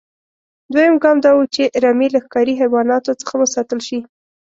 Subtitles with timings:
[0.73, 3.99] دویم ګام دا و چې رمې له ښکاري حیواناتو څخه وساتل شي.